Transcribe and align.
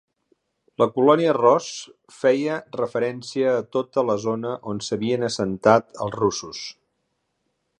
La 0.81 0.85
colònia 0.93 1.33
Ross 1.37 1.67
feia 2.21 2.55
referència 2.77 3.51
a 3.59 3.67
tota 3.77 4.05
la 4.11 4.17
zona 4.25 4.55
on 4.73 4.81
s'havien 4.87 5.29
assentat 5.29 5.97
els 6.07 6.17
russos. 6.25 6.65